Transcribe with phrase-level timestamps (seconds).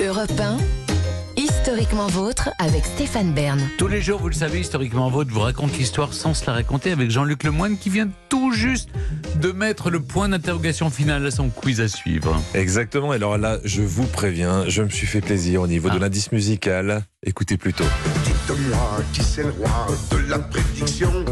[0.00, 0.58] Europe 1,
[1.36, 3.60] historiquement vôtre avec Stéphane Bern.
[3.78, 6.92] Tous les jours, vous le savez, historiquement vôtre vous raconte l'histoire sans se la raconter
[6.92, 8.90] avec Jean-Luc Lemoyne qui vient tout juste
[9.36, 12.40] de mettre le point d'interrogation final à son quiz à suivre.
[12.54, 13.12] Exactement.
[13.12, 16.00] Et alors là, je vous préviens, je me suis fait plaisir au niveau de Ah.
[16.00, 17.02] l'indice musical.
[17.24, 17.84] Écoutez plutôt.
[18.24, 21.24] Dites-moi qui c'est le roi de la prédiction.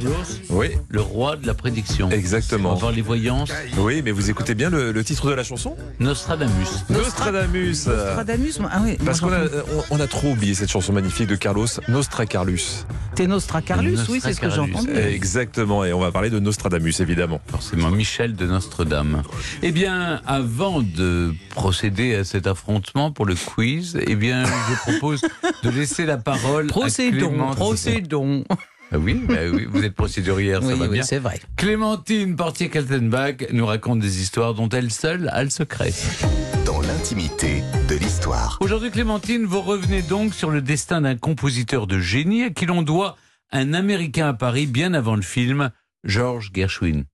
[0.00, 0.16] Carlos,
[0.48, 2.10] Oui, le roi de la prédiction.
[2.10, 2.74] Exactement.
[2.74, 3.50] Voir les voyances.
[3.78, 5.76] oui, mais vous écoutez bien le, le titre de la chanson?
[5.98, 6.84] Nostradamus.
[6.88, 7.86] Nostradamus.
[7.86, 10.92] Nostradamus, moi- ah oui, Parce qu'on a, j'entends- on, on a trop oublié cette chanson
[10.92, 12.84] magnifique de Carlos, Nostracarlus.
[13.14, 14.90] T'es Nostracarlus, oui, c'est ce que j'ai Nostracarlus.
[14.92, 14.98] entendu.
[15.14, 17.40] Exactement, et on va parler de Nostradamus, évidemment.
[17.48, 19.22] Forcément, Michel de Notre-Dame.
[19.62, 25.20] Eh bien, avant de procéder à cet affrontement pour le quiz, eh bien, je propose
[25.62, 28.44] de laisser la parole à Procédons, procédons.
[28.92, 31.02] Ah oui, bah oui, vous êtes procédurière, ça Oui, va oui, bien.
[31.04, 31.40] c'est vrai.
[31.56, 35.92] Clémentine Portier-Kaltenbach nous raconte des histoires dont elle seule a le secret.
[36.66, 38.58] Dans l'intimité de l'histoire.
[38.60, 42.82] Aujourd'hui, Clémentine, vous revenez donc sur le destin d'un compositeur de génie à qui l'on
[42.82, 43.16] doit
[43.52, 45.70] un Américain à Paris bien avant le film,
[46.02, 47.04] George Gershwin.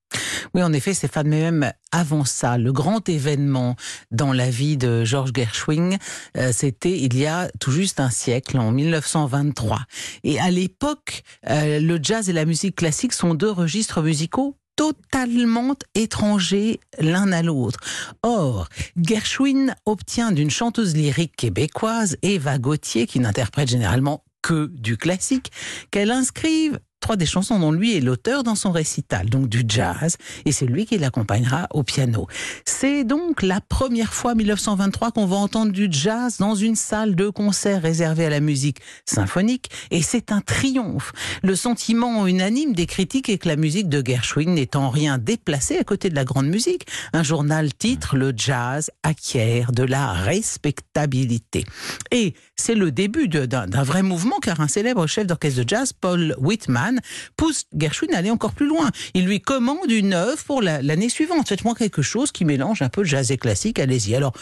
[0.54, 3.76] Oui, en effet, Stéphane, mais même avant ça, le grand événement
[4.10, 5.98] dans la vie de George Gershwin,
[6.36, 9.80] euh, c'était il y a tout juste un siècle, en 1923.
[10.24, 15.74] Et à l'époque, euh, le jazz et la musique classique sont deux registres musicaux totalement
[15.94, 17.80] étrangers l'un à l'autre.
[18.22, 18.68] Or,
[19.00, 25.50] Gershwin obtient d'une chanteuse lyrique québécoise, Eva Gauthier, qui n'interprète généralement que du classique,
[25.90, 30.16] qu'elle inscrive trois des chansons dont lui est l'auteur dans son récital, donc du jazz,
[30.44, 32.26] et c'est lui qui l'accompagnera au piano.
[32.64, 37.28] C'est donc la première fois, 1923, qu'on va entendre du jazz dans une salle de
[37.28, 41.12] concert réservée à la musique symphonique, et c'est un triomphe.
[41.44, 45.78] Le sentiment unanime des critiques est que la musique de Gershwin n'est en rien déplacée
[45.78, 46.88] à côté de la grande musique.
[47.12, 51.64] Un journal titre Le jazz acquiert de la respectabilité.
[52.10, 56.34] Et c'est le début d'un vrai mouvement, car un célèbre chef d'orchestre de jazz, Paul
[56.40, 56.95] Whitman,
[57.36, 58.90] pousse Gershwin à aller encore plus loin.
[59.14, 61.48] Il lui commande une œuvre pour la- l'année suivante.
[61.48, 64.14] Faites-moi quelque chose qui mélange un peu jazz et classique, allez-y.
[64.14, 64.32] Alors,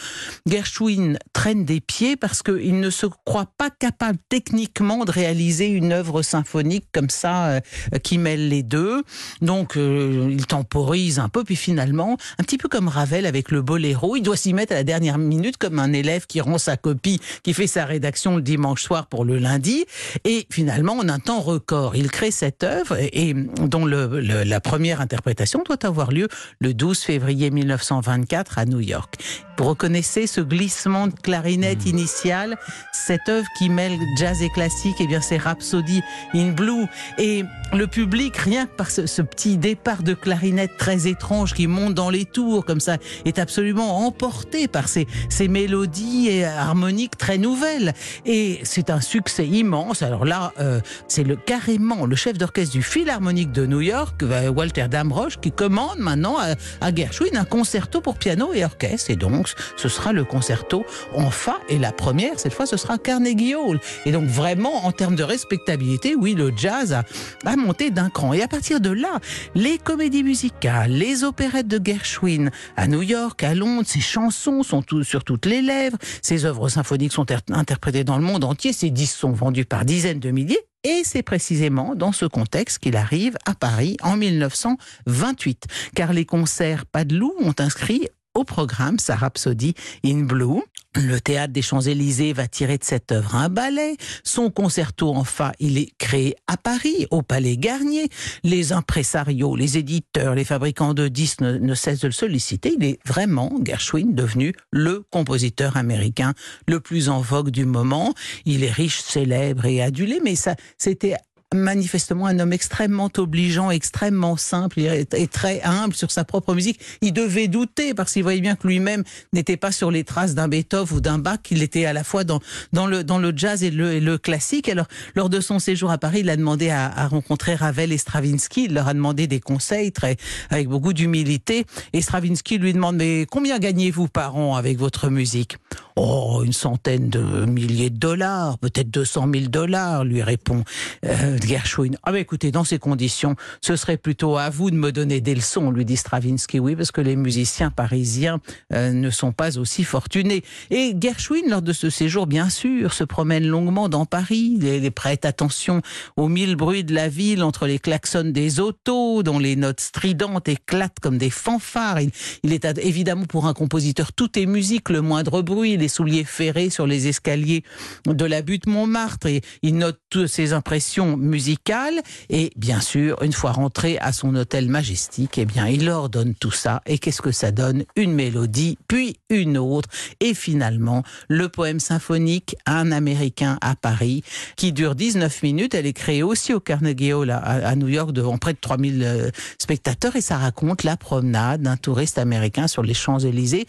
[0.47, 5.93] Gershwin traîne des pieds parce qu'il ne se croit pas capable techniquement de réaliser une
[5.93, 7.61] œuvre symphonique comme ça, euh,
[8.03, 9.03] qui mêle les deux.
[9.41, 13.63] Donc, euh, il temporise un peu, puis finalement, un petit peu comme Ravel avec le
[13.63, 16.77] boléro, il doit s'y mettre à la dernière minute comme un élève qui rend sa
[16.77, 19.85] copie, qui fait sa rédaction le dimanche soir pour le lundi.
[20.25, 22.31] Et finalement, en un temps record, il crée
[22.63, 26.29] œuvre et, dont le- le- la première interprétation doit avoir lieu
[26.61, 29.15] le 12 février 1924 à New York.
[29.57, 32.57] Vous reconnaissez ce glissement de clarinette initial,
[32.93, 36.01] cette œuvre qui mêle jazz et classique, et bien c'est Rhapsody
[36.35, 36.87] in Blue.
[37.19, 41.67] Et le public, rien que par ce, ce petit départ de clarinette très étrange qui
[41.69, 47.17] monte dans les tours comme ça, est absolument emporté par ces, ces mélodies et harmoniques
[47.17, 47.93] très nouvelles.
[48.27, 50.03] Et c'est un succès immense.
[50.03, 54.49] Alors là, euh, c'est le carrément le chef d'orchestre du Philharmonique de New York, euh,
[54.49, 56.39] Walter Damrosch, qui commande maintenant
[56.81, 59.11] à, Gershwin un concerto pour piano et orchestre.
[59.11, 61.59] Et donc, ce sera le concerto en fa.
[61.69, 63.79] Et la première, cette fois, ce sera Carnegie Hall.
[64.07, 67.05] Et donc, vraiment, en termes de respectabilité, oui, le jazz a,
[67.45, 68.33] a monté d'un cran.
[68.33, 69.21] Et à partir de là,
[69.55, 74.83] les comédies musicales, les opérettes de Gershwin à New York, à Londres, ses chansons sont
[75.03, 78.89] sur toutes les lèvres, ses œuvres symphoniques sont ter- interprétées dans le monde entier, ses
[78.89, 80.65] disques sont vendus par dizaines de milliers.
[80.85, 86.85] Et c'est précisément dans ce contexte qu'il arrive à Paris en 1928, car les concerts
[86.85, 89.75] Padelou ont inscrit au programme sa Rhapsody
[90.05, 90.61] in Blue.
[90.97, 93.97] Le théâtre des Champs-Élysées va tirer de cette œuvre un ballet.
[94.23, 98.09] Son concerto en fa, il est créé à Paris, au Palais Garnier.
[98.45, 102.75] Les impresarios, les éditeurs, les fabricants de disques ne, ne cessent de le solliciter.
[102.79, 106.33] Il est vraiment, Gershwin, devenu le compositeur américain
[106.69, 108.15] le plus en vogue du moment.
[108.45, 111.17] Il est riche, célèbre et adulé, mais ça, c'était
[111.55, 116.81] manifestement un homme extrêmement obligeant, extrêmement simple et très humble sur sa propre musique.
[117.01, 120.49] Il devait douter parce qu'il voyait bien que lui-même n'était pas sur les traces d'un
[120.49, 122.41] Beethoven ou d'un Bach, qu'il était à la fois dans,
[122.73, 124.69] le, dans le jazz et le, et le classique.
[124.69, 127.99] Alors, lors de son séjour à Paris, il a demandé à, à rencontrer Ravel et
[127.99, 128.65] Stravinsky.
[128.65, 130.17] Il leur a demandé des conseils très,
[130.51, 131.65] avec beaucoup d'humilité.
[131.93, 135.57] Et Stravinsky lui demande, mais combien gagnez-vous par an avec votre musique?
[135.97, 140.65] Oh, une centaine de milliers de dollars, peut-être 200 000 dollars, lui répond
[141.07, 141.93] euh, Gershwin.
[142.03, 145.37] Ah, mais écoutez, dans ces conditions, ce serait plutôt à vous de me donner des
[145.37, 146.59] leçons, lui dit Stravinsky.
[146.59, 148.41] Oui, parce que les musiciens parisiens
[148.73, 150.43] euh, ne sont pas aussi fortunés.
[150.71, 154.59] Et Gershwin, lors de ce séjour, bien sûr, se promène longuement dans Paris.
[154.61, 155.81] Il, prête attention
[156.17, 160.49] aux mille bruits de la ville, entre les klaxons des autos, dont les notes stridentes
[160.49, 162.01] éclatent comme des fanfares.
[162.43, 166.71] Il est évidemment pour un compositeur, tout est musique, le moindre bruit, les souliers ferrés
[166.71, 167.63] sur les escaliers
[168.07, 169.27] de la butte Montmartre.
[169.27, 172.01] Et il note toutes ses impressions musicales.
[172.31, 176.51] Et bien sûr, une fois rentré à son hôtel majestique, eh bien, il ordonne tout
[176.51, 176.81] ça.
[176.87, 177.85] Et qu'est-ce que ça donne?
[177.97, 179.91] Une mélodie, puis une autre.
[180.21, 184.25] Et finalement, le poème symphonique Un Américain à Paris,
[184.57, 185.75] qui dure 19 minutes.
[185.75, 189.31] Elle est créée aussi au Carnegie Hall à, New York devant près de 3000 euh,
[189.59, 190.17] spectateurs.
[190.17, 193.67] Et ça raconte la promenade d'un touriste américain sur les Champs-Élysées.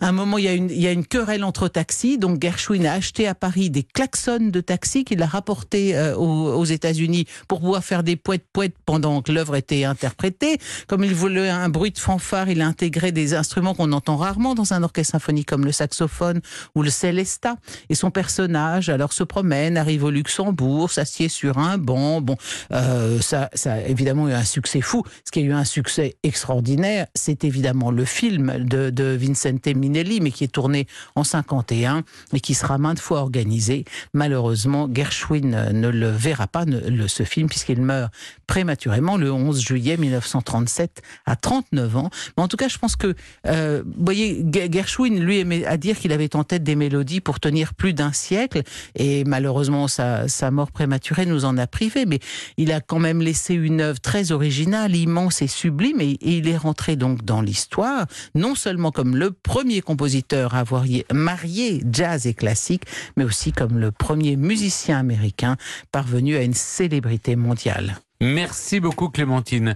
[0.00, 2.18] Un moment, il y, a une, il y a une querelle entre taxis.
[2.18, 6.64] Donc Gershwin a acheté à Paris des klaxons de taxi qu'il a rapportés euh, aux,
[6.64, 10.58] États-Unis pour pouvoir faire des poètes poètes pendant que l'œuvre était interprétée.
[10.86, 14.54] Comme il voulait un bruit de fanfare, il a intégré des instruments qu'on entend rarement
[14.54, 16.40] dans un orchestre symphonique comme le saxophone
[16.74, 17.56] ou le celesta.
[17.88, 22.20] Et son personnage alors se promène, arrive au Luxembourg, s'assied sur un banc.
[22.20, 22.36] Bon,
[22.72, 25.02] euh, ça, ça a évidemment eu un succès fou.
[25.24, 30.20] Ce qui a eu un succès extraordinaire, c'est évidemment le film de, de Vincente Minelli,
[30.20, 32.02] mais qui est tourné en 51
[32.32, 33.84] et qui sera maintes fois organisé.
[34.14, 38.12] Malheureusement, Gershwin ne le verra pas, le, ce film, puisqu'il meurt
[38.46, 42.10] prématurément le 11 juillet 1937 à 39 ans.
[42.36, 43.14] Mais en tout cas, je pense que,
[43.46, 47.40] euh, vous voyez, Gershwin, lui, aimait à dire qu'il avait en tête des mélodies pour
[47.40, 48.62] tenir plus d'un siècle,
[48.94, 52.18] et malheureusement, sa, mort prématurée nous en a privé, mais
[52.56, 56.56] il a quand même laissé une œuvre très originale, immense et sublime, et, il est
[56.56, 60.84] rentré donc dans l'histoire, non seulement comme le premier compositeur à avoir
[61.32, 62.84] marié jazz et classique,
[63.16, 65.56] mais aussi comme le premier musicien américain
[65.90, 67.96] parvenu à une célébrité mondiale.
[68.20, 69.74] Merci beaucoup Clémentine.